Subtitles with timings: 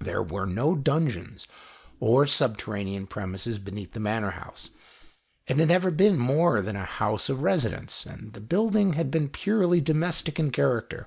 [0.00, 1.46] There were no dungeons,
[2.00, 4.70] or subterranean premises beneath the Manor House.
[5.46, 9.28] It had never been more than a house of residence, and the building had been
[9.28, 11.06] purely domestic in character.